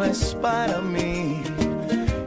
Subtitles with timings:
[0.00, 1.42] no es para mí.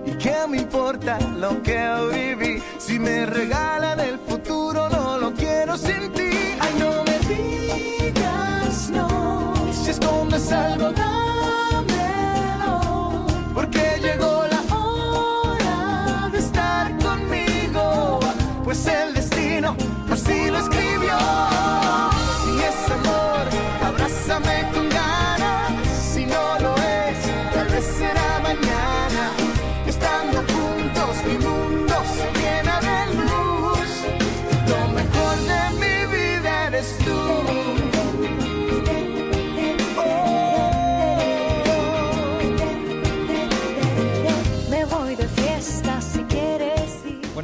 [0.06, 1.80] ¿Y qué me importa lo que
[2.14, 2.62] viví?
[2.78, 3.73] Si me regalan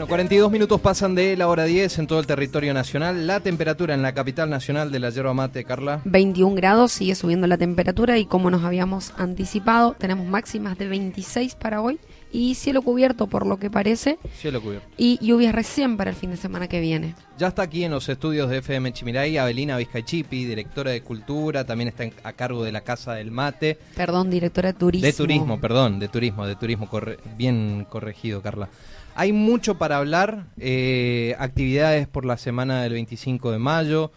[0.10, 3.28] 42 minutos pasan de la hora 10 en todo el territorio nacional.
[3.28, 6.02] La temperatura en la capital nacional de la yerba mate, Carla.
[6.06, 11.54] 21 grados, sigue subiendo la temperatura y como nos habíamos anticipado, tenemos máximas de 26
[11.56, 12.00] para hoy
[12.32, 14.88] y cielo cubierto por lo que parece Cielo cubierto.
[14.98, 17.14] y lluvias recién para el fin de semana que viene.
[17.38, 21.88] Ya está aquí en los estudios de FM Chimiray Abelina Vizcaichipi, directora de Cultura, también
[21.88, 23.78] está a cargo de la Casa del Mate.
[23.96, 25.06] Perdón, directora de turismo.
[25.06, 28.70] De turismo, perdón, de turismo, de turismo, corre- bien corregido, Carla.
[29.16, 34.12] Hay mucho para hablar, eh, actividades por la semana del 25 de mayo.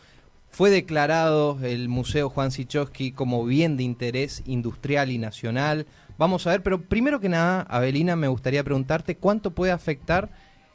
[0.51, 5.87] Fue declarado el Museo Juan Sichowski como bien de interés industrial y nacional.
[6.19, 10.31] Vamos a ver, pero primero que nada, Abelina, me gustaría preguntarte cuánto puede afectar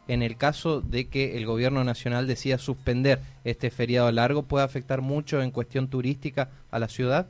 [0.08, 4.44] en el caso de que el gobierno nacional decida suspender este feriado largo.
[4.44, 7.28] ¿Puede afectar mucho en cuestión turística a la ciudad?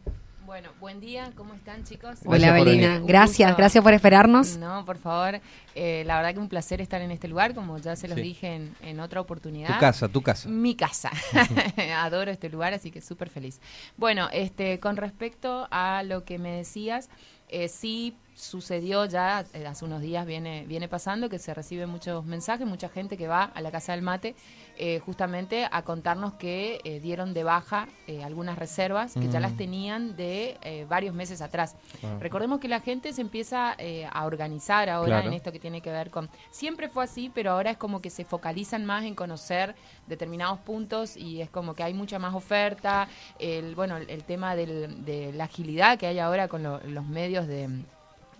[0.48, 2.20] Bueno, buen día, ¿cómo están chicos?
[2.26, 3.02] Hola, Belina.
[3.04, 3.58] Gracias, gusto.
[3.58, 4.56] gracias por esperarnos.
[4.56, 5.42] No, por favor,
[5.76, 8.22] eh, la verdad que un placer estar en este lugar, como ya se los Sí.
[8.22, 9.74] dije en, en otra oportunidad.
[9.74, 10.48] Tu casa, tu casa.
[10.48, 11.12] Mi casa.
[11.98, 13.60] Adoro este lugar, así que súper feliz.
[13.98, 17.10] Bueno, este, con respecto a lo que me decías,
[17.50, 22.24] eh, sí sucedió ya, eh, hace unos días viene, viene pasando, que se reciben muchos
[22.24, 24.36] mensajes, mucha gente que va a la Casa del Mate
[24.78, 29.42] eh, justamente a contarnos que eh, dieron de baja eh, algunas reservas que ya Mm.
[29.42, 31.76] las tenían de varios meses atrás.
[32.20, 33.76] Recordemos que la gente se empieza
[34.12, 35.28] a organizar ahora Claro.
[35.30, 36.30] en esto que tiene que ver con...
[36.52, 41.18] Siempre fue así, pero ahora es como que se focalizan más en conocer determinados puntos
[41.18, 43.08] y es como que hay mucha más oferta.
[43.40, 47.06] El, bueno, el, el tema del- de la agilidad que hay ahora con lo- los
[47.06, 47.70] medios de,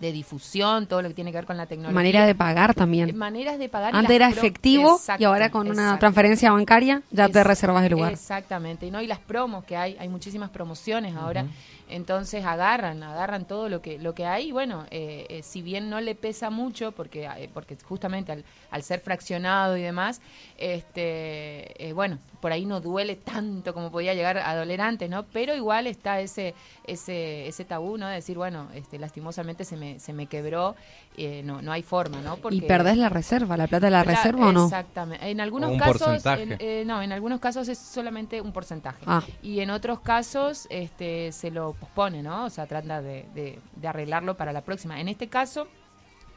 [0.00, 1.94] de difusión, todo lo que tiene que ver con la tecnología.
[1.94, 3.16] Manera de pagar también.
[3.16, 3.94] Maneras de pagar.
[3.96, 7.92] Antes era efectivo Exacto, y ahora con una transferencia bancaria ya te Es- reservas el
[7.92, 8.12] lugar.
[8.12, 9.02] Exactamente, y ¿no?
[9.02, 11.50] Y las promos que hay, hay muchísimas promociones ahora, Ujú.
[11.88, 16.00] Entonces agarran, agarran todo lo que lo que hay, bueno, eh, eh, si bien no
[16.00, 20.20] le pesa mucho, porque eh, porque justamente al, al ser fraccionado y demás,
[20.58, 25.24] este bueno, por ahí no duele tanto como podía llegar a doler antes, ¿no?
[25.24, 26.54] Pero igual está ese
[26.84, 28.08] ese ese tabú, ¿no?
[28.08, 30.76] De decir, bueno, este lastimosamente se me se me quebró,
[31.18, 32.38] eh, no no hay forma, ¿no?
[32.50, 34.64] Y perdés la reserva, la plata de la La- reserva o no.
[34.64, 35.30] Exactamente.
[35.30, 39.02] En algunos un casos, en- eh, no, en algunos casos es solamente un porcentaje.
[39.06, 39.22] Ah.
[39.42, 42.44] Y en otros casos este, se lo pospone, ¿no?
[42.46, 45.00] O sea, trata de, de- de arreglarlo para la próxima.
[45.00, 45.66] En este caso,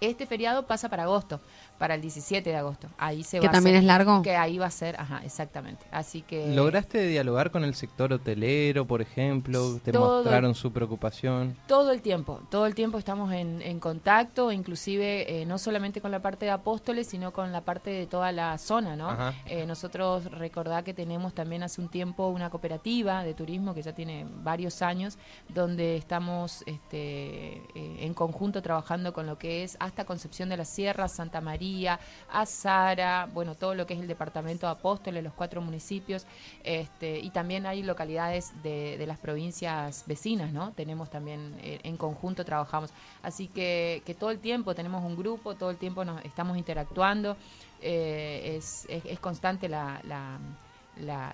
[0.01, 1.39] este feriado pasa para agosto,
[1.77, 2.87] para el 17 de agosto.
[2.97, 4.21] Ahí se Que va a también hacer- es largo.
[4.23, 5.85] Que ahí va a ser, ajá, exactamente.
[5.91, 6.53] Así que...
[6.53, 9.79] ¿Lograste dialogar con el sector hotelero, por ejemplo?
[9.83, 10.23] ¿Te Todo.
[10.23, 11.55] mostraron su preocupación?
[11.67, 16.11] Todo el tiempo, todo el tiempo estamos en, en contacto, inclusive eh, no solamente con
[16.11, 19.15] la parte de Apóstoles, sino con la parte de toda la zona, ¿no?
[19.45, 23.93] Eh, nosotros recordá que tenemos también hace un tiempo una cooperativa de turismo que ya
[23.93, 25.17] tiene varios años,
[25.49, 30.65] donde estamos este, eh, en conjunto trabajando con lo que es hasta Concepción de la
[30.65, 31.99] Sierra, Santa María,
[32.31, 36.25] Azara, bueno, todo lo que es el departamento de Apóstoles, los cuatro municipios,
[36.63, 40.71] este, y también hay localidades de, de las provincias vecinas, ¿no?
[40.71, 42.89] Tenemos también, eh, en conjunto trabajamos.
[43.21, 47.35] Así que, que todo el tiempo tenemos un grupo, todo el tiempo nos estamos interactuando,
[47.81, 50.39] eh, es, es, constante la, la,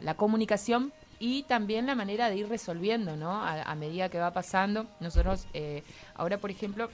[0.02, 3.32] la- comunicación y también la manera de ir resolviendo, ¿no?
[3.32, 4.86] A, a medida que va pasando.
[5.00, 5.84] Nosotros, eh,
[6.16, 6.90] ahora, por ejemplo,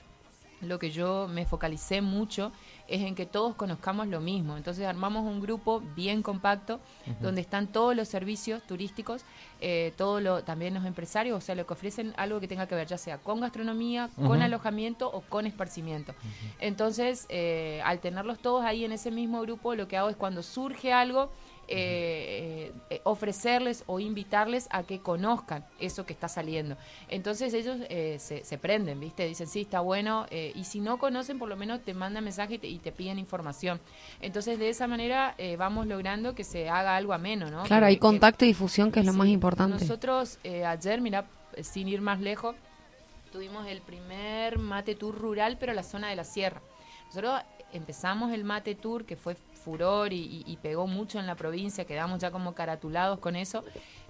[0.63, 2.51] lo que yo me focalicé mucho
[2.87, 4.57] es en que todos conozcamos lo mismo.
[4.57, 6.79] Entonces armamos un grupo bien compacto
[7.21, 9.23] donde están todos los servicios turísticos,
[9.61, 12.75] eh, todo lo, también los empresarios, o sea, lo que ofrecen algo que tenga que
[12.75, 16.13] ver ya sea con gastronomía, con alojamiento o con esparcimiento.
[16.59, 20.43] Entonces, eh, al tenerlos todos ahí en ese mismo grupo, lo que hago es cuando
[20.43, 21.31] surge algo,
[21.67, 26.75] eh, eh, ofrecerles o invitarles a que conozcan eso que está saliendo.
[27.09, 29.25] Entonces ellos eh, se, se prenden, ¿viste?
[29.27, 32.55] Dicen, sí, está bueno, eh, y si no conocen, por lo menos te mandan mensaje
[32.55, 33.79] y te, y te piden información.
[34.21, 37.63] Entonces de esa manera eh, vamos logrando que se haga algo ameno, ¿no?
[37.63, 39.79] Claro, Que- hay que- contacto y difusión que es lo más importante.
[39.79, 41.25] Nosotros eh, ayer, mira,
[41.61, 42.55] sin ir más lejos,
[43.31, 46.61] tuvimos el primer mate tour rural, pero la zona de la sierra.
[47.13, 47.41] Nosotros
[47.73, 52.19] empezamos el mate tour, que fue furor y, y- pegó mucho en la provincia, quedamos
[52.19, 53.63] ya como caratulados con eso,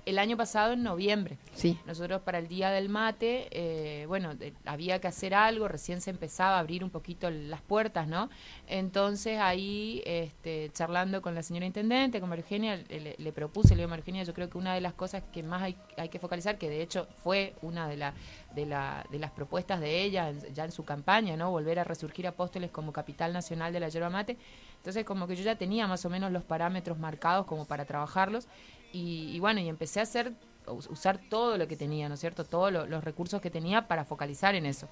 [0.05, 1.37] el año pasado en noviembre.
[1.53, 1.79] Sí.
[1.85, 6.09] Nosotros para el Día del Mate, eh, bueno, de- había que hacer algo, recién se
[6.09, 8.29] empezaba a abrir un poquito el- las puertas, ¿no?
[8.67, 12.75] Entonces ahí, este, charlando con la señora Intendente, con María Eugenia,
[13.17, 15.43] le, propuse, le digo a María Eugenia, yo creo que una de las cosas que
[15.43, 18.13] más hay, hay que focalizar, que de hecho fue una de, la,
[18.55, 21.51] de, la, de las propuestas de ella en- ya en su campaña, ¿no?
[21.51, 24.37] Volver a resurgir Apóstoles como capital nacional de la yerba mate.
[24.77, 28.47] Entonces como que yo ya tenía más o menos los parámetros marcados como para trabajarlos
[28.93, 30.31] y, y bueno, y empecé a hacer
[30.67, 32.45] us- usar todo lo que tenía, ¿no es cierto?
[32.45, 34.87] Todos lo- los recursos que tenía para focalizar en eso.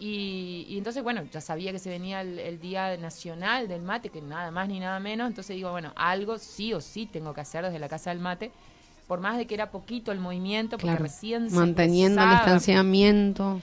[0.00, 4.08] Y, y entonces, bueno, ya sabía que se venía el, el Día Nacional del Mate,
[4.08, 7.42] que nada más ni nada menos, entonces digo, bueno, algo sí o sí tengo que
[7.42, 8.50] hacer desde la Casa del Mate,
[9.06, 11.04] por más de que era poquito el movimiento, porque Claro.
[11.04, 12.54] recién se Manteniendo el empezaba.
[12.54, 13.60] distanciamiento,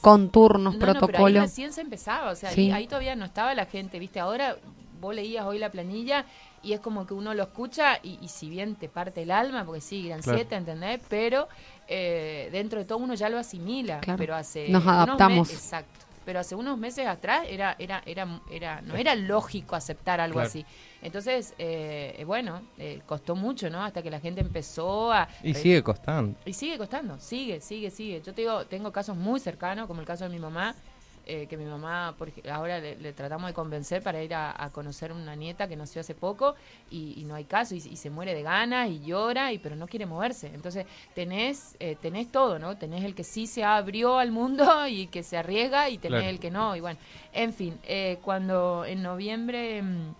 [0.00, 1.40] con turnos, No, no, pero ahí protocolo.
[1.42, 2.62] recién se empezaba, o sea, Sí.
[2.66, 4.18] ahí, ahí todavía no estaba la gente, ¿viste?
[4.20, 4.56] Ahora
[5.02, 6.24] vos leías hoy la planilla
[6.62, 9.64] y es como que uno lo escucha y, y si bien te parte el alma,
[9.66, 10.38] porque sí, gran Claro.
[10.38, 11.00] siete, ¿entendés?
[11.10, 11.48] Pero
[11.88, 14.16] eh, dentro de todo uno ya lo asimila, Claro.
[14.16, 15.48] pero hace Nos adaptamos.
[15.48, 16.00] me- exacto.
[16.24, 20.46] Pero hace unos meses atrás era, era, era, era, no era lógico aceptar algo Claro.
[20.48, 20.64] así.
[21.02, 23.82] Entonces, eh, eh, bueno, eh, costó mucho, ¿no?
[23.82, 25.26] Hasta que la gente empezó a...
[25.42, 26.38] Y sigue costando.
[26.44, 28.22] Y sigue costando, sigue, sigue, sigue.
[28.24, 30.76] Yo te digo, tengo casos muy cercanos, como el caso de mi mamá,
[31.26, 34.70] eh, que mi mamá por ahora le, le tratamos de convencer para ir a, a
[34.70, 36.54] conocer una nieta que nació hace poco
[36.90, 39.76] y, y no hay caso y, y se muere de ganas y llora y pero
[39.76, 40.48] no quiere moverse.
[40.54, 42.76] Entonces tenés eh, tenés todo, ¿no?
[42.76, 46.30] Tenés el que sí se abrió al mundo y que se arriesga y tenés Claro.
[46.30, 46.98] el que no y bueno,
[47.32, 50.14] en fin, eh, cuando en noviembre mm,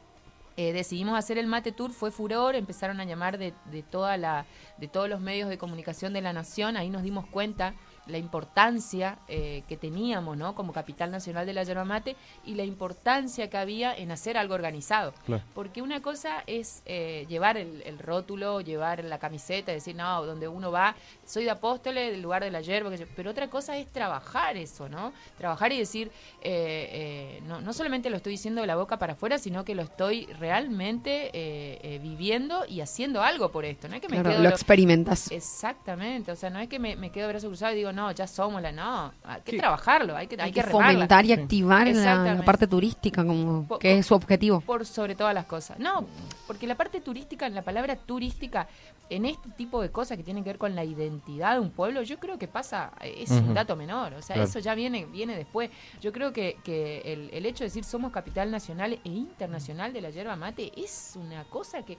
[0.56, 4.44] eh, decidimos hacer el Mate Tour, fue furor, empezaron a llamar de, de, toda la,
[4.76, 7.75] de todos los medios de comunicación de la nación, ahí nos dimos cuenta
[8.06, 10.54] la importancia eh, que teníamos ¿no?
[10.54, 14.54] como capital nacional de la yerba mate y la importancia que había en hacer algo
[14.54, 15.14] organizado.
[15.25, 15.43] Claro.
[15.54, 20.49] Porque una cosa es eh, llevar el, el rótulo, llevar la camiseta, decir, no, donde
[20.49, 20.94] uno va,
[21.25, 25.12] soy de Apóstoles, del lugar de la yerba, pero otra cosa es trabajar eso, ¿no?
[25.38, 26.10] Trabajar y decir,
[26.43, 29.75] eh, eh, no, no solamente lo estoy diciendo de la boca para afuera, sino que
[29.75, 34.16] lo estoy realmente eh, eh, viviendo y haciendo algo por esto, ¿no es que me
[34.16, 35.31] Claro, quedo lo lo- experimentas.
[35.31, 38.27] Exactamente, o sea, no es que me, me quedo brazo cruzado y digo, no, ya
[38.27, 39.59] somos la, no, hay que Sí.
[39.59, 40.93] trabajarlo, hay que, hay Hay que que remarla.
[40.93, 41.33] fomentar y Sí.
[41.35, 44.61] activar la, parte turística, como que es su objetivo.
[44.61, 45.79] por sobre todas las cosas.
[45.79, 46.06] No,
[46.47, 48.67] porque la parte turística, la palabra turística,
[49.11, 52.03] en este tipo de cosas que tienen que ver con la identidad de un pueblo,
[52.03, 54.49] yo creo que pasa, es un dato menor, o sea, Claro.
[54.49, 55.71] eso ya viene viene después.
[56.00, 60.00] Yo creo que, que el, el hecho de decir somos capital nacional e internacional de
[60.00, 61.99] la yerba mate es una cosa que,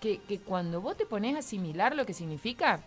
[0.00, 2.80] que, que cuando vos te pones a asimilar lo que significa,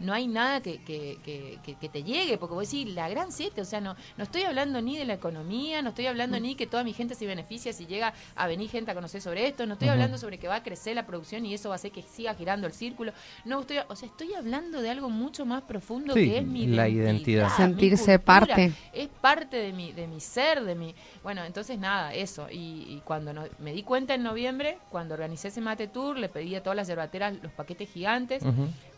[0.00, 3.32] no hay nada que, que, que, que- que te llegue, porque vos decís, la gran
[3.32, 6.54] siete, o sea, no, no estoy hablando ni de la economía, no estoy hablando ni
[6.54, 9.66] que toda mi gente se beneficia si llega a venir gente a conocer sobre esto,
[9.66, 11.92] no estoy hablando sobre que va a crecer la producción y eso va a hacer
[11.92, 13.12] que siga girando el círculo,
[13.44, 16.66] no estoy, o sea, estoy hablando de algo mucho más profundo Sí, que es mi
[16.66, 17.48] la identidad, identidad.
[17.50, 18.72] mi Sentirse cultura, parte.
[18.92, 20.94] es parte de mi, de mi ser, de mi...
[21.22, 22.48] Bueno, entonces nada, eso.
[22.50, 26.28] Y, y cuando no- me di cuenta en noviembre, cuando organicé ese mate tour, le
[26.28, 28.42] pedí a todas las yerbateras los paquetes gigantes.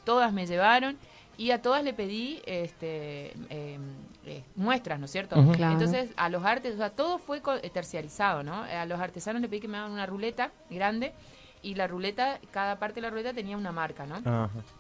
[0.09, 0.97] Todas me llevaron
[1.37, 3.79] y a todas le pedí este eh,
[4.25, 5.37] eh, muestras, ¿no es cierto?
[5.53, 5.75] Claro.
[5.75, 8.63] Entonces a los artes, o sea, todo fue co- eh, terciarizado, ¿no?
[8.63, 11.13] A los artesanos le pedí que me hagan una ruleta grande
[11.63, 14.17] y la ruleta, cada parte de la ruleta tenía una marca, ¿no?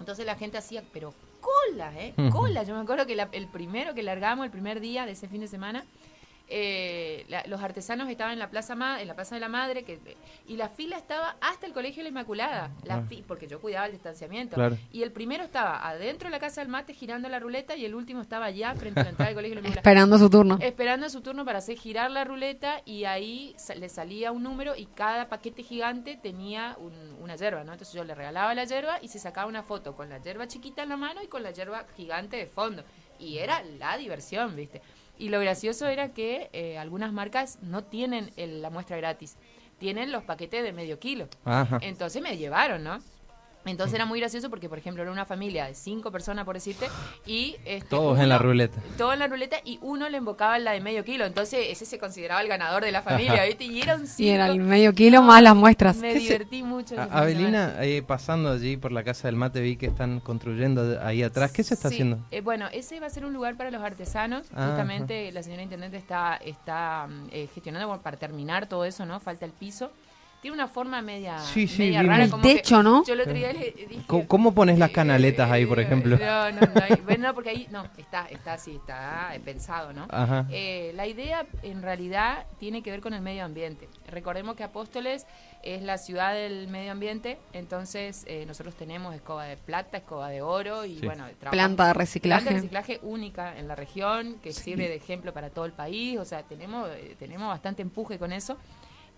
[0.01, 2.15] Entonces la gente hacía, pero cola, ¿eh?
[2.17, 2.31] Ujú.
[2.31, 2.63] Cola.
[2.63, 5.43] Yo me acuerdo que la- el primero que largamos, el primer día de ese fin
[5.43, 5.85] de semana,
[6.51, 9.83] eh, la- los artesanos estaban en la plaza Ma- en la plaza de la madre
[9.85, 9.99] que,
[10.47, 13.03] y la fila estaba hasta el colegio de la Inmaculada la Ah.
[13.09, 14.77] fi- porque yo cuidaba el distanciamiento Claro.
[14.91, 17.95] y el primero estaba adentro de la casa del mate girando la ruleta y el
[17.95, 20.59] último estaba allá frente a la entrada del colegio de la Inmaculada Esperando su turno.
[20.61, 24.75] esperando su turno para hacer girar la ruleta y ahí sa- le salía un número
[24.75, 27.73] y cada paquete gigante tenía un- una yerba, ¿no?
[27.73, 30.83] Entonces yo le regalaba la yerba y se sacaba una foto con la yerba chiquita
[30.83, 32.85] en la mano y con la yerba gigante de fondo.
[33.19, 34.81] Y era la diversión, ¿viste?
[35.19, 39.37] Y lo gracioso era que eh, algunas marcas no tienen el- la muestra gratis,
[39.79, 41.29] tienen los paquetes de medio kilo.
[41.45, 41.79] Ajá.
[41.83, 42.99] Entonces me llevaron, ¿no?
[43.71, 46.87] Entonces era muy gracioso porque, por ejemplo, era una familia de cinco personas, por decirte,
[47.27, 47.57] y...
[47.65, 48.81] este, Todos en la ruleta.
[48.97, 51.25] Todos en la ruleta y uno le invocaba la de medio kilo.
[51.25, 53.65] Entonces ese se consideraba el ganador de la familia, ¿viste?
[53.65, 55.97] Y era un Y era el medio kilo más las muestras.
[55.97, 56.99] Me ¿Qué se- divertí mucho.
[57.01, 57.05] A-.
[57.05, 61.53] Avelina, eh, pasando allí por la casa del mate, vi que están construyendo ahí atrás.
[61.53, 62.19] ¿Qué se está Sí, haciendo?
[62.31, 64.47] eh, bueno, ese va a ser un lugar para los artesanos.
[64.55, 69.05] Ah, Justamente la señora intendente está, está mm, eh, gestionando bueno, para terminar todo eso,
[69.07, 69.21] ¿no?
[69.21, 69.91] Falta el piso.
[70.41, 72.29] Tiene una forma media, Sí, sí, media rara.
[72.31, 73.05] como El que techo, ¿no?
[73.05, 74.03] Yo el otro día le dije...
[74.07, 76.17] ¿Cómo, cómo pones las eh, canaletas ahí, por eh, ejemplo?
[76.17, 79.93] No, no, no, hay- bueno, no, porque ahí no, está, está así, está eh, pensado,
[79.93, 80.07] ¿no?
[80.11, 80.47] Ajá.
[80.51, 83.89] Eh, la idea en realidad tiene que ver con el medio ambiente.
[84.07, 85.27] Recordemos que Apóstoles
[85.65, 90.41] es la ciudad del medio ambiente, entonces eh, nosotros tenemos escoba de plata, escoba de
[90.41, 91.05] oro y Sí.
[91.07, 92.43] bueno, trabajamos- Planta de reciclaje.
[92.43, 96.17] Planta de reciclaje única en la región, que sirve de ejemplo para todo el país,
[96.19, 98.57] o sea, tenemos, tenemos bastante empuje con eso.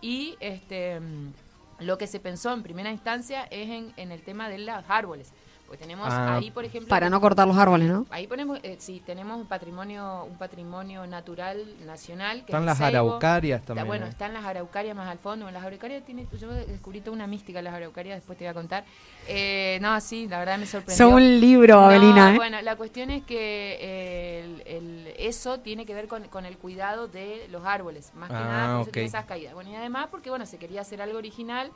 [0.01, 1.33] Y este mm,
[1.81, 5.33] lo que se pensó en primera instancia es en, en el tema de los árboles.
[5.71, 6.35] Porque tenemos Ah.
[6.39, 6.89] ahí, por ejemplo...
[6.89, 8.05] Para no cortar los árboles, ¿no?
[8.11, 12.39] Ahí ponemos, eh, sí, tenemos un patrimonio, un patrimonio natural nacional.
[12.39, 13.87] Que Están es las araucarias Está, también.
[13.87, 14.09] bueno, ¿eh?
[14.09, 15.49] están las araucarias más al fondo.
[15.49, 18.85] Las araucarias tiene, yo descubrí toda una mística las araucarias, después te voy a contar.
[19.29, 21.07] Eh, no, sí, la verdad me sorprendió.
[21.07, 22.37] Son un libro, No, Avelina, ¿eh?
[22.37, 26.59] Bueno, la cuestión es que eh, el- el- eso tiene que ver con, con el
[26.59, 29.55] cuidado de los árboles, más que Ah, nada, tiene esas caídas.
[29.55, 31.71] Bueno, y además porque, bueno, se quería hacer algo original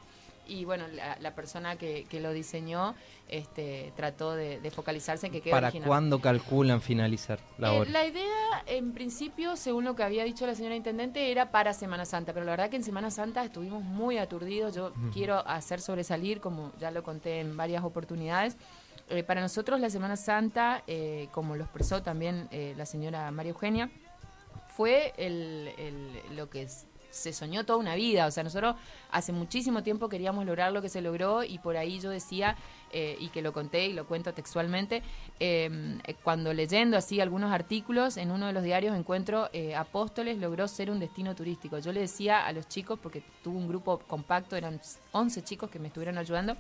[0.46, 2.94] y, bueno, la, la persona que, que lo diseñó
[3.28, 5.88] este, trató de, de focalizarse en que quede ¿Para original.
[5.88, 7.90] cuándo calculan finalizar la Eh, obra?
[7.90, 12.04] la idea, en principio, según lo que había dicho la señora intendente, era para Semana
[12.04, 14.74] Santa, pero la verdad que en Semana Santa estuvimos muy aturdidos.
[14.74, 18.56] Yo quiero hacer sobresalir, como ya lo conté en varias oportunidades.
[19.10, 23.50] Eh, para nosotros la Semana Santa, eh, como lo expresó también eh, la señora María
[23.52, 23.90] Eugenia,
[24.68, 28.26] fue el, el- lo que es- se soñó toda una vida.
[28.26, 28.76] O sea, nosotros
[29.10, 32.56] hace muchísimo tiempo queríamos lograr lo que se logró y por ahí yo decía,
[32.92, 35.02] eh, y que lo conté y lo cuento textualmente,
[35.40, 40.38] eh, eh, cuando leyendo así algunos artículos en uno de los diarios encuentro eh, Apóstoles
[40.38, 41.78] logró ser un destino turístico.
[41.78, 44.80] Yo le decía a los chicos, porque tuve un grupo compacto, eran
[45.12, 46.56] 11 chicos que me estuvieron ayudando,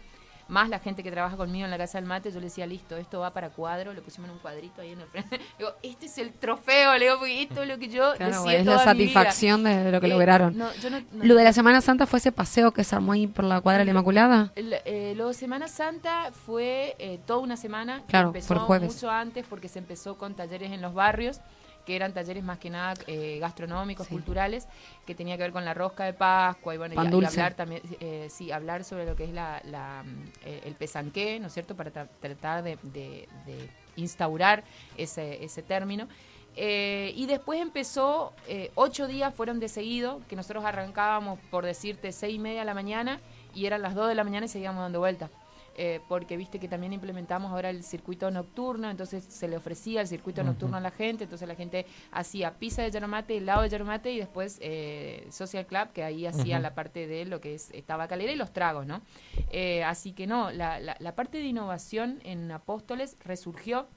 [0.48, 2.96] más la gente que trabaja conmigo en la Casa del Mate, yo le decía, listo,
[2.96, 5.40] esto va para cuadro, lo pusimos en un cuadrito ahí en el frente.
[5.58, 8.58] Digo, este es el trofeo, le digo, porque esto es lo que yo Claro, decía
[8.58, 9.12] es la toda mi vida.
[9.14, 10.56] satisfacción de lo que Eh, lograron.
[10.58, 13.12] no, yo no- no- Lo de la Semana Santa fue ese paseo que se armó
[13.12, 14.52] ahí por la cuadra de la Inmaculada.
[14.54, 18.00] El- eh, lo de Semana Santa fue eh, toda una semana.
[18.02, 18.94] que Claro, empezó el jueves.
[18.94, 21.40] mucho antes porque se empezó con talleres en los barrios,
[21.84, 24.12] que eran talleres más que nada eh, gastronómicos, Sí.
[24.12, 24.66] culturales,
[25.06, 28.28] que tenía que ver con la rosca de Pascua y bueno, y- hablar también, eh,
[28.30, 31.74] sí, hablar sobre lo que es la, la, mm, eh, el pesanqué, ¿no es cierto?
[31.76, 34.64] Para tra- tratar de, de- de instaurar
[34.96, 36.08] ese, ese término.
[36.56, 42.12] Eh, y después empezó, eh, ocho días fueron de seguido, que nosotros arrancábamos, por decirte,
[42.12, 43.20] seis y media de la mañana
[43.54, 45.30] y eran las dos de la mañana y seguíamos dando vueltas.
[45.76, 50.06] Eh, porque viste que también implementamos ahora el circuito nocturno, entonces se le ofrecía el
[50.06, 54.12] circuito nocturno a la gente, entonces la gente hacía pizza de Yaromate, helado de Yaromate
[54.12, 58.30] y después eh, Social Club, que ahí hacía la parte de lo que es tabacalera
[58.30, 59.02] y los tragos, ¿no?
[59.50, 63.88] Eh, así que no, la, la, la parte de innovación en Apóstoles resurgió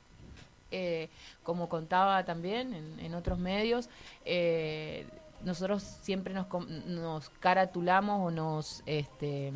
[0.72, 1.10] eh,
[1.44, 3.90] como contaba también en, en otros medios,
[4.26, 5.06] eh,
[5.44, 6.48] nosotros siempre nos,
[6.86, 9.52] nos caratulamos o nos este,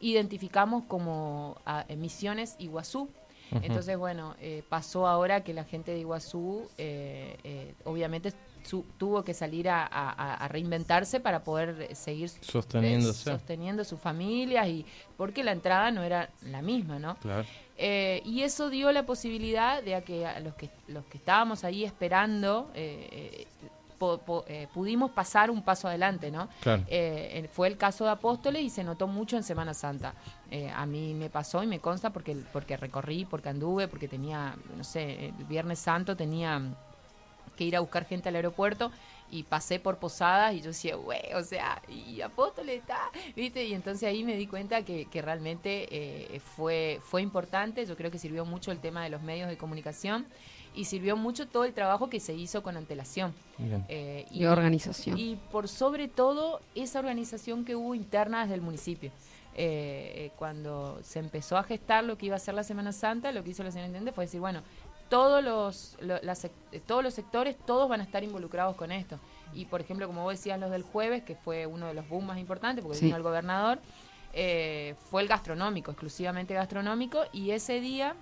[0.00, 3.08] identificamos como a, Misiones Iguazú.
[3.62, 8.32] Entonces, bueno, eh, pasó ahora que la gente de Iguazú, eh, eh, obviamente,
[8.64, 13.30] su- tuvo que salir a, a- a reinventarse para poder seguir Sosteniéndose.
[13.30, 14.84] eh, sosteniendo sus familias y
[15.16, 17.14] porque la entrada no era la misma, ¿no?
[17.18, 17.44] Claro.
[17.78, 21.62] Eh, y eso dio la posibilidad de a que a los que los que estábamos
[21.62, 23.46] ahí esperando eh, eh,
[23.98, 26.48] po- po- eh, pudimos pasar un paso adelante, ¿no?
[26.60, 26.82] Claro.
[26.88, 30.14] Eh, fue el caso de Apóstoles y se notó mucho en Semana Santa.
[30.50, 34.54] Eh, a mí me pasó y me consta porque porque recorrí, porque anduve, porque tenía,
[34.76, 36.62] no sé, el Viernes Santo tenía
[37.56, 38.92] que ir a buscar gente al aeropuerto
[39.30, 42.98] y pasé por posadas y yo decía, güey, o sea, y Apóstoles está,
[43.34, 43.64] ¿viste?
[43.64, 48.10] Y entonces ahí me di cuenta que, que realmente eh, fue, fue importante, yo creo
[48.10, 50.26] que sirvió mucho el tema de los medios de comunicación
[50.76, 53.34] y sirvió mucho todo el trabajo que se hizo con antelación.
[53.88, 55.18] Eh, Y organización.
[55.18, 59.10] y por sobre todo esa organización que hubo interna desde el municipio.
[59.58, 63.32] Eh, eh, cuando se empezó a gestar lo que iba a ser la Semana Santa,
[63.32, 64.60] lo que hizo la señora Intendente fue decir, bueno,
[65.08, 66.50] todos los, lo- las eh,
[66.86, 69.18] todos los sectores, todos van a estar involucrados con esto.
[69.54, 72.26] Y por ejemplo, como vos decías, los del jueves, que fue uno de los boom
[72.26, 73.06] más importantes, porque Sí.
[73.06, 73.78] vino el gobernador,
[74.34, 78.14] eh, fue el gastronómico, exclusivamente gastronómico, y ese día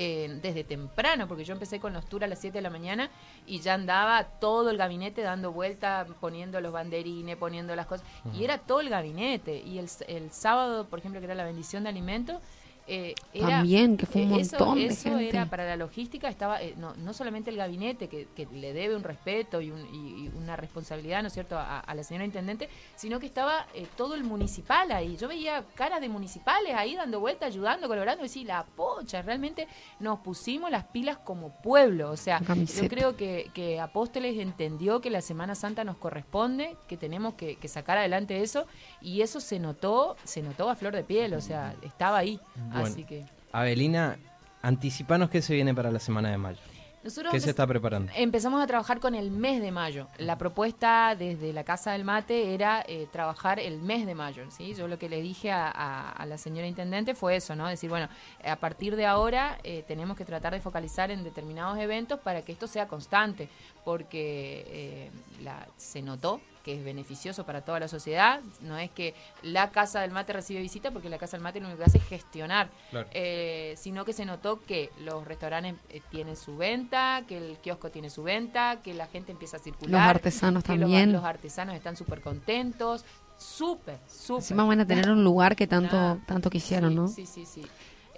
[0.00, 3.10] eh, desde temprano, porque yo empecé con los tours a las 7 de la mañana
[3.46, 8.06] y ya andaba todo el gabinete dando vuelta, poniendo los banderines, poniendo las cosas.
[8.32, 9.58] Y era todo el gabinete.
[9.58, 12.40] Y el, el sábado, por ejemplo, que era la bendición de alimentos,
[12.88, 15.28] eh, era, También, que fue un eh, eso- montón de eso gente.
[15.28, 18.96] era para la logística, estaba eh, no, no solamente el gabinete, que, que le debe
[18.96, 22.24] un respeto y, un- y- y una responsabilidad, ¿no es cierto?, a, a la señora
[22.24, 25.16] intendente, sino que estaba eh, todo el municipal ahí.
[25.16, 29.68] Yo veía caras de municipales ahí dando vueltas, ayudando, colaborando, y sí, la pocha, realmente
[30.00, 32.10] nos pusimos las pilas como pueblo.
[32.10, 32.40] O sea,
[32.82, 37.56] yo creo que, que Apóstoles entendió que la Semana Santa nos corresponde, que tenemos que,
[37.56, 38.66] que sacar adelante eso,
[39.00, 42.40] y eso se notó, se notó a flor de piel, o sea, estaba ahí.
[42.80, 42.92] Bueno.
[42.94, 44.18] Así que Abelina,
[44.62, 46.58] anticipanos qué se viene para la semana de mayo.
[47.02, 48.12] nosotros ¿Qué se está preparando?
[48.16, 50.08] empezamos a trabajar con el mes de mayo.
[50.18, 54.44] La propuesta desde la Casa del Mate era eh, trabajar el mes de mayo.
[54.50, 54.74] ¿sí?
[54.74, 57.66] Yo lo que le dije a, a- a la señora intendente fue eso, ¿no?
[57.68, 58.08] Decir, bueno,
[58.44, 62.52] a partir de ahora eh, tenemos que tratar de focalizar en determinados eventos para que
[62.52, 63.48] esto sea constante,
[63.84, 65.10] porque eh,
[65.42, 68.40] la- se notó que es beneficioso para toda la sociedad.
[68.60, 71.66] No es que la Casa del Mate recibe visita, porque la Casa del Mate lo
[71.66, 73.08] único que hace es gestionar Claro.
[73.12, 77.88] eh, sino que se notó que los restaurantes eh, tienen su venta, que el kiosco
[77.88, 79.92] tiene su venta, que la gente empieza a circular.
[79.92, 81.10] Los artesanos que también.
[81.10, 83.02] Los, artesanos están súper contentos,
[83.38, 84.42] súper, súper.
[84.42, 87.08] Encima van a tener un lugar que tanto, tanto quisieron, sí, ¿no?
[87.08, 87.62] Sí, sí, sí.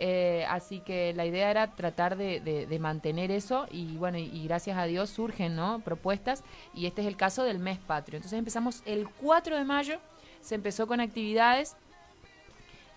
[0.02, 4.78] Eh, así que la idea era tratar de, mantener eso y bueno, y, y gracias
[4.78, 5.80] a Dios surgen ¿no?
[5.80, 6.42] propuestas
[6.73, 8.16] y este es el caso del mes patrio.
[8.16, 9.99] Entonces empezamos el 4 de mayo,
[10.40, 11.76] se empezó con actividades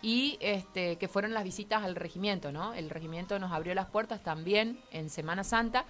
[0.01, 2.73] y este que fueron las visitas al regimiento, ¿no?
[2.73, 5.85] El regimiento nos abrió las puertas también en Semana Santa,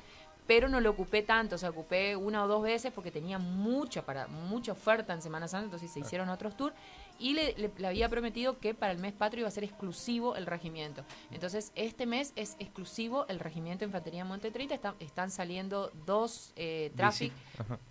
[0.48, 4.02] pero no lo ocupé tanto, o sea, ocupé una o dos veces porque tenía mucha
[4.04, 6.76] para mucha oferta en Semana Santa, entonces se hicieron otros tours
[7.20, 10.36] y le, le- le había prometido que para el mes patrio iba a ser exclusivo
[10.36, 11.04] el regimiento.
[11.32, 16.52] Entonces, este mes es exclusivo el regimiento de Infantería Monte 30, está- están saliendo dos
[16.56, 17.32] eh, traffic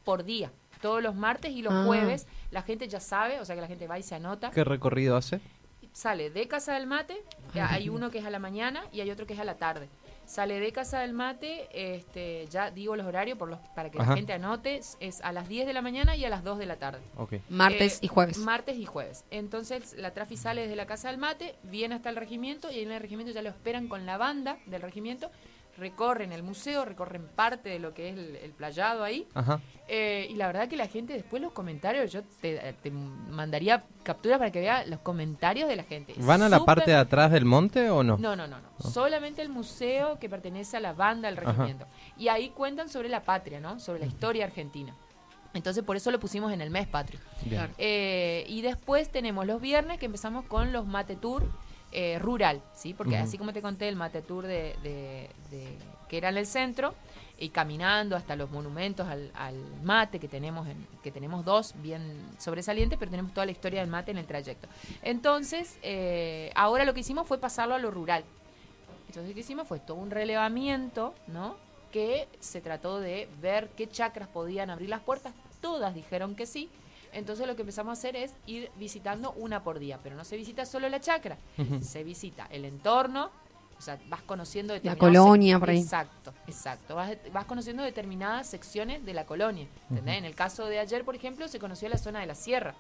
[0.05, 0.51] por día.
[0.83, 1.85] Todos los martes y los Ah.
[1.87, 4.65] jueves, la gente ya sabe, o sea que la gente va y se anota ¿Qué
[4.65, 5.41] recorrido hace?
[5.93, 7.23] sale de Casa del Mate,
[7.55, 9.57] ya hay uno que es a la mañana y hay otro que es a la
[9.59, 9.89] tarde.
[10.25, 14.11] Sale de Casa del Mate, este, ya digo los horarios por los, para que Ajá.
[14.11, 16.67] la gente anote, es- a las 10 de la mañana y a las 2 de
[16.67, 17.01] la tarde.
[17.17, 17.35] Ok.
[17.51, 18.39] Martes Eh, y jueves.
[18.39, 19.25] Martes y jueves.
[19.31, 22.91] Entonces la trafi sale desde la Casa del Mate, viene hasta el regimiento y en
[22.93, 25.31] el regimiento ya lo esperan con la banda del regimiento,
[25.79, 29.27] recorren el museo, recorren parte de lo que es el, el playado ahí.
[29.35, 29.61] Ajá.
[29.89, 34.39] Eh, y la verdad que la gente después los comentarios, yo te, te mandaría captura
[34.39, 36.15] para que vea los comentarios de la gente.
[36.19, 38.17] ¿Van a la parte de atrás del monte o no?
[38.19, 38.91] No, no, no, no.
[38.91, 41.53] Solamente el museo que pertenece a la banda del Ajá.
[41.53, 41.87] regimiento.
[42.17, 43.81] Y ahí cuentan sobre la patria, ¿no?
[43.81, 44.95] Sobre la historia argentina.
[45.55, 47.21] Entonces por eso lo pusimos en el mes patrio.
[47.45, 47.71] Bien.
[47.77, 51.45] Eh, y después tenemos los viernes que empezamos con los mate tour
[51.93, 52.95] eh, rural, ¿sí?
[52.95, 55.79] Porque así como te conté el mate tour de, de- de-
[56.09, 56.95] que era en el centro
[57.39, 62.03] y caminando hasta los monumentos al, al mate que tenemos en- que tenemos dos bien
[62.39, 64.69] sobresalientes, pero tenemos toda la historia del mate en el trayecto.
[65.03, 68.25] Entonces, eh, ahora lo que hicimos fue pasarlo a lo rural.
[69.09, 71.57] Entonces lo que hicimos fue todo un relevamiento, ¿no?
[71.93, 75.35] Que se trató de ver qué chacras podían abrir las puertas.
[75.61, 76.71] Todas dijeron que sí.
[77.13, 79.99] Entonces lo que empezamos a hacer es ir visitando una por día.
[80.03, 81.39] Pero no se visita solo la chacra,
[81.81, 83.31] se visita el entorno.
[83.79, 85.81] O sea, vas conociendo La colonia por ahí.
[85.81, 86.95] Exacto, exacto.
[86.95, 89.67] Vas, vas conociendo determinadas secciones de la colonia.
[89.91, 90.19] ¿entendés?
[90.19, 92.77] En el caso de ayer, por ejemplo, se conoció la zona de la sierra,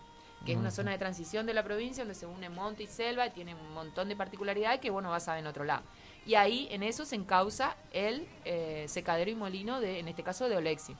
[0.46, 3.26] que es una zona de transición de la provincia donde se une monte y selva
[3.26, 5.82] y tiene un montón de particularidades que, bueno, vas a ver en otro lado.
[6.24, 10.48] Y ahí, en eso, se encausa el eh, secadero y molino, de, en este caso,
[10.48, 10.94] de Olexi.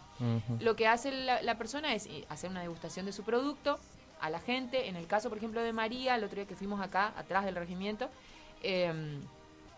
[0.61, 3.79] Lo que hace la, la persona es eh, hacer una degustación de su producto
[4.21, 4.89] a la gente.
[4.89, 7.55] En el caso, por ejemplo, de María, el otro día que fuimos acá, atrás del
[7.55, 8.09] regimiento,
[8.63, 9.21] eh,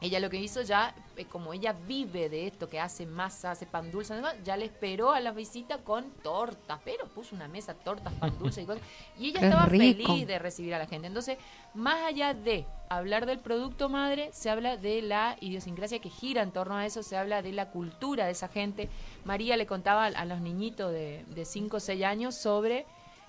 [0.05, 3.67] ella lo que hizo ya, eh, como ella vive de esto, que hace masa, hace
[3.67, 4.14] pan dulce,
[4.45, 8.62] ya le esperó a la visita con tortas, pero puso una mesa, tortas, pan dulce
[8.62, 8.83] y cosas.
[9.19, 10.09] Y ella Qué estaba rico.
[10.12, 11.07] feliz de recibir a la gente.
[11.07, 11.38] Entonces,
[11.75, 16.53] más allá de hablar del producto madre, se habla de la idiosincrasia que gira en
[16.53, 18.88] torno a eso, se habla de la cultura de esa gente.
[19.25, 22.87] María le contaba a, a los niñitos de 5 o 6 años sobre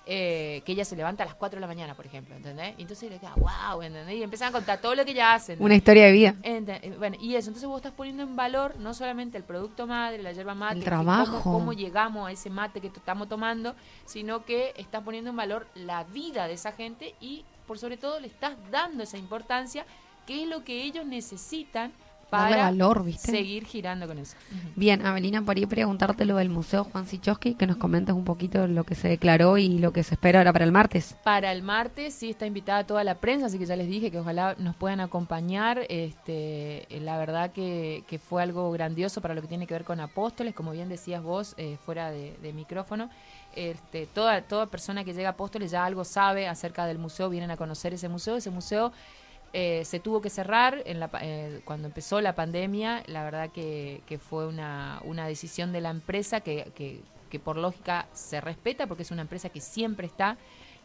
[0.07, 2.75] eh, que ella se levanta a las 4 de la mañana, por ejemplo, ¿entendés?
[2.77, 4.15] Y entonces le queda, wow, ¿entendés?
[4.15, 5.57] Y empiezan a contar todo lo que ella hace.
[5.59, 6.35] Una historia de vida.
[6.43, 10.21] Eh, bueno, y eso, entonces vos estás poniendo en valor no solamente el producto madre,
[10.21, 11.41] la yerba mate, El trabajo.
[11.41, 15.67] Cómo, cómo llegamos a ese mate que estamos tomando, sino que estás poniendo en valor
[15.73, 19.87] la vida de esa gente y, por sobre todo, le estás dando esa importancia,
[20.27, 21.91] que es lo que ellos necesitan
[22.29, 23.31] para valor, ¿viste?
[23.31, 24.35] seguir girando con eso.
[24.75, 28.67] Bien, Avelina, por ahí preguntarte lo del Museo Juan Sichowski, que nos comentes un poquito
[28.67, 31.15] lo que se declaró y lo que se espera ahora para el martes.
[31.23, 34.19] Para el martes sí está invitada toda la prensa, así que ya les dije que
[34.19, 35.85] ojalá nos puedan acompañar.
[35.89, 39.83] Este, eh, la verdad que, que fue algo grandioso para lo que tiene que ver
[39.83, 43.09] con Apóstoles, como bien decías vos, eh, fuera de, de micrófono.
[43.55, 47.51] Este, toda, toda persona que llega a Apóstoles ya algo sabe acerca del museo, vienen
[47.51, 48.35] a conocer ese museo.
[48.35, 48.91] Ese museo
[49.57, 53.03] Eh, se tuvo que cerrar en la, eh, cuando empezó la pandemia.
[53.07, 57.01] La verdad que, que fue una, decisión de la empresa que,
[57.41, 60.37] por lógica se respeta porque es una empresa que siempre está.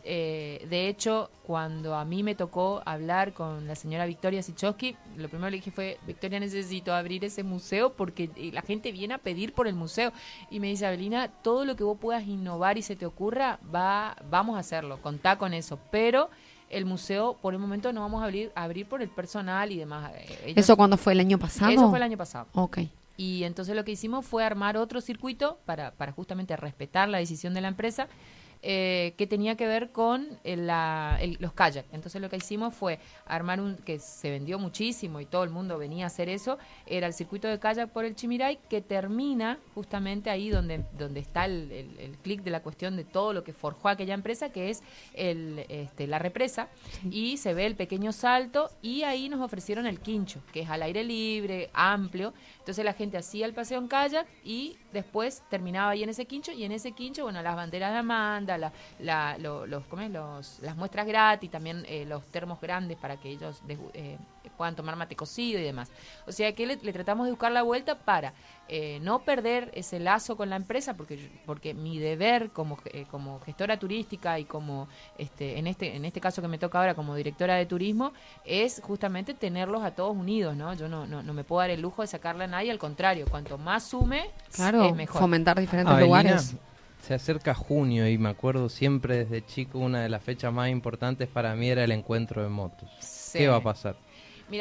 [0.05, 5.29] Eh, de hecho, cuando a mí me tocó hablar con la señora Victoria Sichowski, lo
[5.29, 9.19] primero que le dije fue, Victoria, necesito abrir ese museo porque la gente viene a
[9.19, 10.13] pedir por el museo.
[10.49, 14.17] Y me dice, Abelina, todo lo que vos puedas innovar y se te ocurra, va,
[14.31, 15.81] vamos a hacerlo, contá con eso.
[15.91, 16.31] Pero
[16.71, 20.13] el museo, por el momento, no vamos a abrir, abrir por el personal y demás.
[20.15, 21.13] Eh, ellos- ¿Eso cuándo fue?
[21.13, 21.71] ¿El año pasado?
[21.71, 22.47] Eso fue el año pasado.
[22.55, 22.79] Ok.
[23.17, 27.53] Y entonces lo que hicimos fue armar otro circuito para, para justamente respetar la decisión
[27.53, 28.09] de la empresa
[28.63, 31.87] eh, que tenía que ver con el- la- el- los kayak.
[31.93, 35.79] Entonces lo que hicimos fue armar un que se vendió muchísimo y todo el mundo
[35.79, 40.29] venía a hacer eso, era el circuito de kayak por el Chimiray que termina justamente
[40.31, 43.53] ahí donde, donde está el, el- el clic de la cuestión de todo lo que
[43.53, 44.83] forjó aquella empresa, que es
[45.15, 46.69] el, este, la represa,
[47.11, 50.83] y se ve el pequeño salto y ahí nos ofrecieron el quincho, que es al
[50.83, 52.35] aire libre, amplio.
[52.59, 56.53] Entonces la gente hacía el paseo en kayak y después terminaba ahí en ese quincho
[56.53, 60.11] y en ese quincho, bueno, las banderas de Amanda, la, la- lo- los, ¿cómo es?
[60.11, 63.63] los, las muestras gratis, también eh, los termos grandes para que ellos
[63.95, 64.19] eh,
[64.57, 65.91] puedan tomar mate cocido y demás.
[66.27, 68.35] O sea que le, le tratamos de buscar la vuelta para
[68.69, 73.07] eh, no perder ese lazo con la empresa, porque, yo- porque mi deber como, eh,
[73.11, 76.95] como gestora turística y como, este, en, este, en este caso que me toca ahora
[76.95, 78.13] como directora de turismo,
[78.45, 80.73] es justamente tenerlos a todos unidos, ¿no?
[80.75, 83.27] Yo no, no, no me puedo dar el lujo de sacarle a nadie, al contrario,
[83.31, 85.21] cuanto más sume, Claro, es mejor.
[85.21, 86.55] fomentar diferentes Avelina, lugares.
[87.01, 91.29] Se acerca junio y me acuerdo siempre desde chico una de las fechas más importantes
[91.29, 92.89] para mí era el encuentro de motos.
[93.01, 93.39] Sí.
[93.39, 93.97] ¿Qué va a pasar?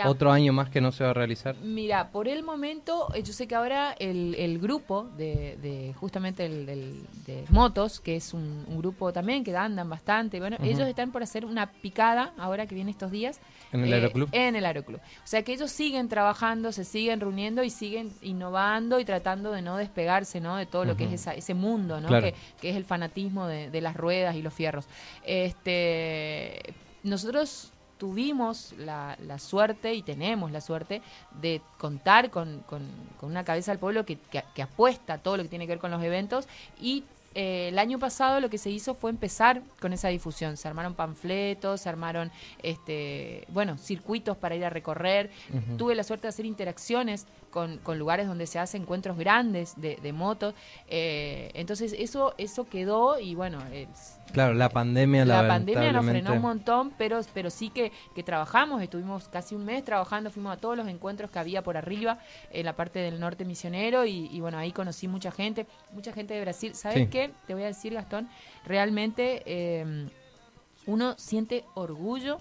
[0.07, 1.55] ¿Otro año más que no se va a realizar?
[1.57, 6.45] Mira, por el momento, eh, yo sé que ahora el, el grupo de, de justamente
[6.45, 10.87] el, del- de motos, que es un, un grupo también que andan bastante, bueno, ellos
[10.87, 13.39] están por hacer una picada ahora que viene estos días.
[13.71, 14.29] ¿En el eh, aeroclub?
[14.31, 14.99] En el aeroclub.
[14.99, 19.61] O sea que ellos siguen trabajando, se siguen reuniendo y siguen innovando y tratando de
[19.61, 20.55] no despegarse, ¿no?
[20.57, 22.07] De todo lo que es esa- ese mundo, ¿no?
[22.07, 22.27] Claro.
[22.27, 24.85] Que, que es el fanatismo de, de las ruedas y los fierros.
[25.23, 26.73] Este,
[27.03, 31.01] nosotros tuvimos la, la suerte y tenemos la suerte
[31.39, 35.37] de contar con, con- con una cabeza del pueblo que, que- que apuesta a todo
[35.37, 36.47] lo que tiene que ver con los eventos
[36.81, 37.03] y
[37.35, 40.57] eh, el año pasado lo que se hizo fue empezar con esa difusión.
[40.57, 42.31] Se armaron panfletos, se armaron
[42.63, 45.29] este, bueno, circuitos para ir a recorrer.
[45.77, 49.97] Tuve la suerte de hacer interacciones con, con lugares donde se hacen encuentros grandes de,
[49.97, 50.53] de motos.
[50.87, 56.33] Eh, entonces eso, eso quedó y bueno, es- Claro, la pandemia la pandemia nos frenó
[56.33, 60.57] un montón, pero, pero sí que, que trabajamos, estuvimos casi un mes trabajando, fuimos a
[60.57, 62.19] todos los encuentros que había por arriba,
[62.51, 66.35] en la parte del norte misionero, y, y bueno, ahí conocí mucha gente, mucha gente
[66.35, 66.75] de Brasil.
[66.75, 67.07] ¿Sabes Sí.
[67.07, 67.31] qué?
[67.47, 68.29] Te voy a decir, Gastón,
[68.67, 70.07] realmente eh,
[70.85, 72.39] uno siente orgullo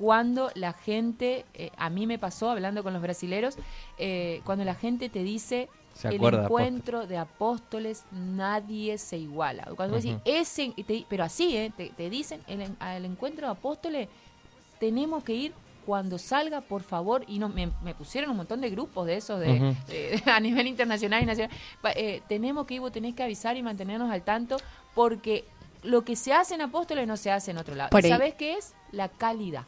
[0.00, 3.56] cuando la gente, eh, a mí me pasó hablando con los brasileros,
[3.98, 9.64] eh, cuando la gente te dice Se el de encuentro de apóstoles nadie se iguala.
[9.76, 10.22] Cuando vos decís, Ujú.
[10.24, 11.70] ese, te- pero así, ¿eh?
[11.76, 14.08] te, te dicen, el, en- al encuentro de apóstoles
[14.78, 15.52] tenemos que ir
[15.84, 19.38] cuando salga, por favor, y no, me, me pusieron un montón de grupos de esos
[19.38, 19.74] de,
[20.26, 21.54] a nivel internacional y nacional.
[21.82, 24.56] Pa- eh, tenemos que ir, vos tenés que avisar y mantenernos al tanto,
[24.94, 25.44] porque
[25.82, 27.90] lo que se hace en apóstoles no se hace en otro lado.
[27.90, 28.10] Por ¿Y ahí.
[28.12, 28.74] ¿Sabés qué es?
[28.92, 29.64] La calidad.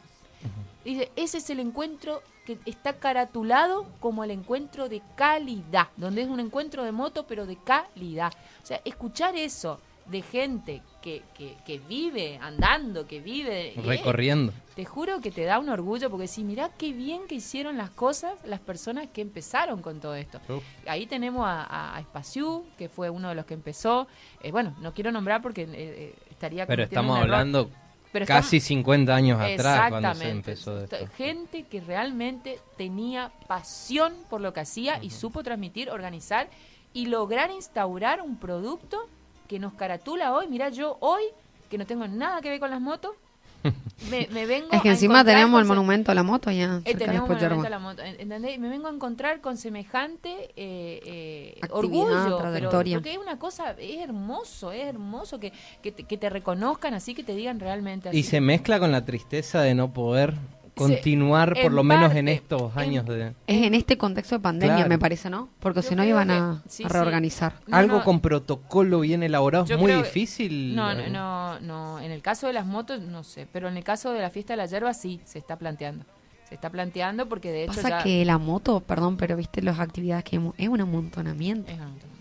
[0.83, 6.27] Dice, ese es el encuentro que está caratulado como el encuentro de calidad, donde es
[6.27, 8.33] un encuentro de moto, pero de calidad.
[8.61, 13.69] O sea, escuchar eso de gente que, que, que vive andando, que vive...
[13.69, 14.51] eh, Recorriendo.
[14.75, 17.89] te juro que te da un orgullo porque si mirá qué bien que hicieron las
[17.89, 20.41] cosas las personas que empezaron con todo esto.
[20.49, 20.61] Uf.
[20.87, 24.07] Ahí tenemos a, a, a Espaciú, que fue uno de los que empezó.
[24.41, 27.69] Eh, bueno, no quiero nombrar porque eh, eh, estaría Pero estamos un error.
[28.13, 30.95] Pero casi estamos- 50 años atrás cuando se empezó esto.
[31.17, 36.47] Gente que realmente tenía pasión por lo que hacía y supo transmitir, organizar
[36.93, 39.09] y lograr instaurar un producto
[39.47, 40.47] que nos caratula hoy.
[40.47, 41.23] Mira, yo hoy,
[41.69, 43.15] que no tengo nada que ver con las motos,
[44.11, 46.81] me, me vengo Es que a encima tenemos el monumento a la moto allá.
[46.85, 47.65] eh, tenemos evento Yerba.
[47.67, 48.59] a la moto, en- ¿entendés?
[48.59, 53.99] Me vengo a encontrar con semejante eh, eh, orgullo, pero, porque es una cosa, es
[54.01, 58.17] hermoso, es hermoso que, que, te, que te reconozcan así, que te digan realmente así.
[58.17, 60.33] Y se mezcla con la tristeza de no poder
[60.75, 63.33] continuar por en lo menos parte, en estos en- años de...
[63.47, 64.89] Es en este contexto de pandemia, Claro.
[64.89, 65.49] me parece, ¿no?
[65.59, 66.93] Porque Yo si no iban que- a, sí, a sí.
[66.93, 67.53] reorganizar.
[67.67, 68.03] No, Algo no.
[68.03, 70.75] con protocolo bien elaborado es muy que- difícil.
[70.75, 71.99] No, no, no, no.
[71.99, 73.47] En el caso de las motos, no sé.
[73.51, 76.05] Pero en el caso de la fiesta de la yerba, sí, se está planteando.
[76.49, 78.03] Se está planteando porque de hecho Pasa ya...
[78.03, 81.71] que la moto, perdón, pero viste las actividades que hemos- es un amontonamiento.
[81.71, 82.12] Es un montón.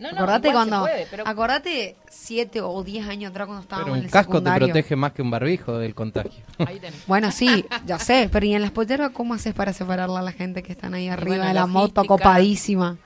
[0.00, 3.94] No, no, acordate cuando, puede, pero- acordate siete o diez años atrás cuando estábamos Pero
[3.96, 6.42] en un el casco te protege más que un barbijo del contagio.
[6.66, 7.06] Ahí tenés.
[7.06, 10.32] Bueno, sí, ya sé, pero ¿y en las polleras cómo haces para separarla a la
[10.32, 12.96] gente que están ahí arriba bueno, de la moto copadísima?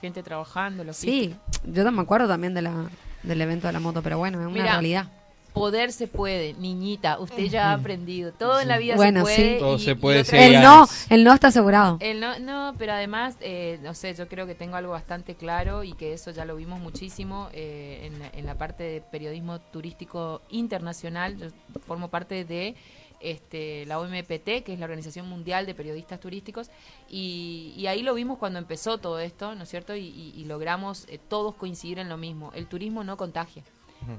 [0.00, 2.88] Gente trabajando, los Sí, yo no me acuerdo también de la,
[3.24, 5.08] del evento de la moto, pero bueno, es una Mira, realidad.
[5.52, 7.18] Poder se puede, niñita.
[7.18, 8.32] Usted ya ha aprendido.
[8.32, 9.42] Todo en la vida Bueno, se sí.
[9.42, 9.58] puede.
[9.58, 11.96] Todo y- se puede, otra sí, El no, el no está asegurado.
[12.00, 15.82] El no, no, pero además, eh, no sé, yo creo que tengo algo bastante claro
[15.84, 19.58] y que eso ya lo vimos muchísimo eh, en, la- en la parte de periodismo
[19.60, 21.36] turístico internacional.
[21.36, 21.46] Yo
[21.86, 22.74] formo parte de
[23.20, 26.70] este, la OMPT, que es la Organización Mundial de Periodistas Turísticos,
[27.08, 29.94] y, y ahí lo vimos cuando empezó todo esto, ¿no es cierto?
[29.94, 32.50] Y, y- y logramos eh, todos coincidir en lo mismo.
[32.54, 33.62] El turismo no contagia.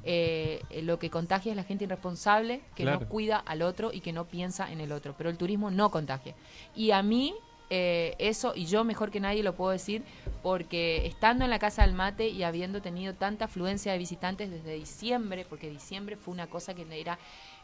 [0.03, 3.01] Eh, eh, lo que contagia es la gente irresponsable que Claro.
[3.01, 5.15] no cuida al otro y que no piensa en el otro.
[5.17, 6.35] Pero el turismo no contagia.
[6.75, 7.33] Y a mí,
[7.69, 10.03] eh, eso, y yo mejor que nadie lo puedo decir,
[10.43, 14.73] porque estando en la Casa del Mate y habiendo tenido tanta afluencia de visitantes desde
[14.73, 17.17] diciembre, porque diciembre fue una cosa que era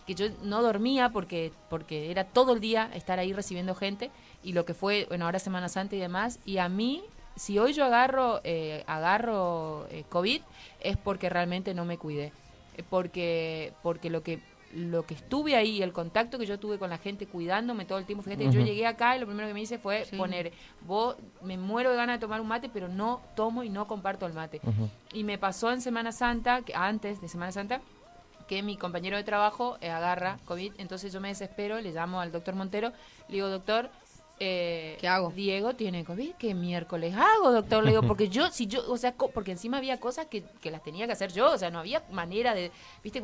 [0.06, 4.10] que yo no dormía porque porque era todo el día estar ahí recibiendo gente
[4.42, 7.04] y lo que fue bueno ahora Semana Santa y demás y a mí
[7.38, 10.42] si hoy yo agarro eh, agarro eh, covid
[10.82, 12.32] es porque realmente no me cuidé
[12.76, 14.40] Eh, porque porque lo que
[14.74, 18.06] lo que estuve ahí el contacto que yo tuve con la gente cuidándome todo el
[18.06, 18.68] tiempo fíjate yo Ujú.
[18.68, 20.16] llegué acá y lo primero que me hice fue Sí.
[20.18, 23.88] poner vos me muero de ganas de tomar un mate pero no tomo y no
[23.88, 24.60] comparto el mate
[25.14, 27.80] y me pasó en Semana Santa, que antes de Semana Santa,
[28.50, 32.32] que mi compañero de trabajo eh, agarra COVID, entonces yo me desespero, le llamo al
[32.32, 32.92] doctor Montero,
[33.30, 33.90] le digo, doctor,
[34.40, 35.32] eh, ¿Qué hago?
[35.32, 37.84] Diego tiene COVID, ¿qué miércoles hago, doctor?
[37.84, 40.84] Le digo, porque yo, si yo, o sea, porque encima había cosas que, que las
[40.84, 42.72] tenía que hacer yo, o sea, no había manera de,
[43.04, 43.22] viste,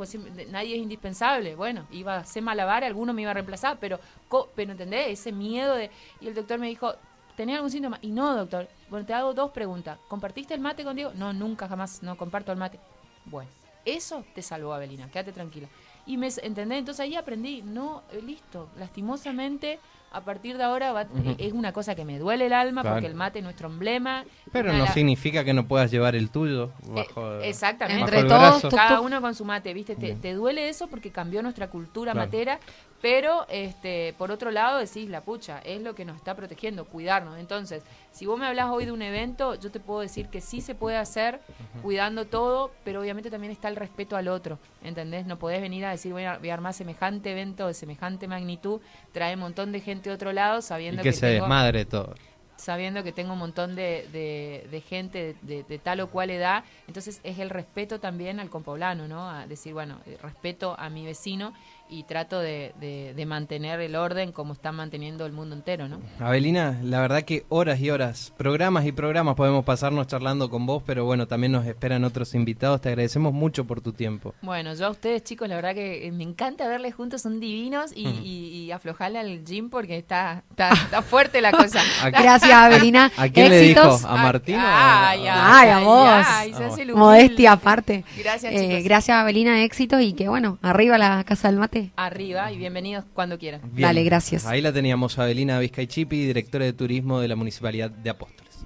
[0.50, 4.50] nadie es indispensable, bueno, iba a hacer malabar, alguno me iba a reemplazar, pero, co-
[4.56, 5.08] pero ¿entendés?
[5.20, 6.94] Ese miedo de, y el doctor me dijo,
[7.38, 8.00] ¿tenés algún síntoma?
[8.02, 11.12] Y no, doctor, bueno, te hago dos preguntas, ¿compartiste el mate con Diego?
[11.16, 12.80] No, nunca, jamás, no comparto el mate.
[13.26, 13.50] Bueno,
[13.86, 15.68] eso te salvó, Abelina, quédate tranquila.
[16.06, 16.80] Y me, ¿entendés?
[16.80, 19.80] Entonces ahí aprendí, no, eh, listo, lastimosamente,
[20.14, 22.96] a partir de ahora va- eh, es una cosa que me duele el alma Claro.
[22.98, 24.24] porque el mate es nuestro emblema.
[24.52, 27.40] Pero no la- significa que no puedas llevar el tuyo eh, bajo...
[27.42, 28.02] exactamente.
[28.02, 28.70] bajo Entre el todos, brazo.
[28.70, 29.96] Cada uno con su mate, ¿viste?
[29.96, 32.28] Te, te duele eso porque cambió nuestra cultura Claro.
[32.28, 32.60] matera,
[33.04, 37.38] pero este por otro lado decís, la pucha, es lo que nos está protegiendo, cuidarnos.
[37.38, 40.62] Entonces, si vos me hablas hoy de un evento, yo te puedo decir que sí
[40.62, 41.42] se puede hacer
[41.82, 45.26] cuidando todo, pero obviamente también está el respeto al otro, ¿entendés?
[45.26, 48.80] No podés venir a decir, voy a, voy a armar semejante evento de semejante magnitud,
[49.12, 51.84] trae un montón de gente de otro lado Y sabiendo que que, se tengo- desmadre
[51.84, 52.16] todo.
[52.56, 56.64] sabiendo que tengo un montón de, de- de gente de, de tal o cual edad,
[56.88, 59.30] entonces es el respeto también al compoblano, ¿no?
[59.30, 61.54] A decir, bueno, eh, respeto a mi vecino
[61.90, 66.00] y trato de, de- de mantener el orden como está manteniendo el mundo entero, ¿no?
[66.20, 70.82] Abelina, la verdad que horas y horas, programas y programas podemos pasarnos charlando con vos,
[70.86, 72.82] pero bueno, también nos esperan otros invitados.
[72.82, 74.34] Te agradecemos mucho por tu tiempo.
[74.42, 78.08] Bueno, yo a ustedes chicos, la verdad que me encanta verles juntos, son divinos y,
[78.08, 81.80] y, y aflojarle al gym porque está, está, está fuerte la cosa.
[82.04, 83.12] ¿A, Gracias, Abelina.
[83.18, 83.82] a quién le dijo?
[83.82, 84.06] Éxitos.
[84.06, 86.08] ¿A Martín o Ay, a- Ay, a vos.
[86.10, 86.54] ay.
[86.96, 88.04] Modestia aparte.
[88.18, 88.84] Gracias, Eh, chicos.
[88.84, 91.83] gracias, Abelina, éxitos y que bueno, arriba la casa del mate.
[91.96, 93.62] Arriba y bienvenidos cuando quieran.
[93.64, 93.88] Bien.
[93.88, 94.46] Dale, gracias.
[94.46, 98.66] Ahí la teníamos Abelina Vizcaichipi, directora de turismo de la Municipalidad de Apóstoles.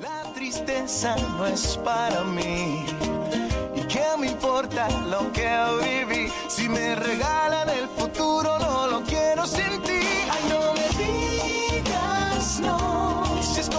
[0.00, 2.84] La tristeza no es para mí.
[3.76, 5.48] ¿Y qué me importa lo que
[5.82, 6.30] viví?
[6.48, 10.29] Si me regalan el futuro, no lo quiero sentir.